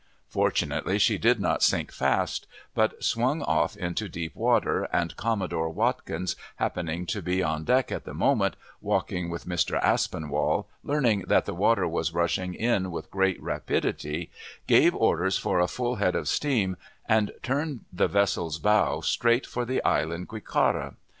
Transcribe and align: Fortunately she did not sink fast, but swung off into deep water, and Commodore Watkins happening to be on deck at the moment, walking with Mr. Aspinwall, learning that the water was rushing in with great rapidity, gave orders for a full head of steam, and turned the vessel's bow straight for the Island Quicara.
Fortunately 0.29 0.97
she 0.97 1.19
did 1.19 1.39
not 1.39 1.61
sink 1.61 1.91
fast, 1.91 2.47
but 2.73 3.03
swung 3.03 3.43
off 3.43 3.77
into 3.77 4.09
deep 4.09 4.35
water, 4.35 4.85
and 4.91 5.15
Commodore 5.15 5.69
Watkins 5.69 6.35
happening 6.55 7.05
to 7.05 7.21
be 7.21 7.43
on 7.43 7.65
deck 7.65 7.91
at 7.91 8.03
the 8.05 8.15
moment, 8.15 8.55
walking 8.81 9.29
with 9.29 9.45
Mr. 9.45 9.79
Aspinwall, 9.83 10.67
learning 10.83 11.25
that 11.27 11.45
the 11.45 11.53
water 11.53 11.87
was 11.87 12.15
rushing 12.15 12.55
in 12.55 12.89
with 12.89 13.11
great 13.11 13.39
rapidity, 13.43 14.31
gave 14.65 14.95
orders 14.95 15.37
for 15.37 15.59
a 15.59 15.67
full 15.67 15.97
head 15.97 16.15
of 16.15 16.27
steam, 16.27 16.77
and 17.07 17.31
turned 17.43 17.81
the 17.93 18.07
vessel's 18.07 18.57
bow 18.57 19.01
straight 19.01 19.45
for 19.45 19.65
the 19.65 19.83
Island 19.85 20.29
Quicara. 20.29 20.95